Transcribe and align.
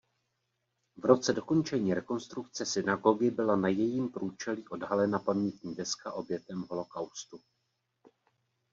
V 0.97 1.05
roce 1.05 1.33
dokončení 1.33 1.93
rekonstrukce 1.93 2.65
synagogy 2.65 3.31
byla 3.31 3.55
na 3.55 3.67
jejím 3.67 4.09
průčelí 4.09 4.67
odhalena 4.67 5.19
pamětní 5.19 5.75
deska 5.75 6.13
obětem 6.13 6.65
holokaustu. 6.69 7.39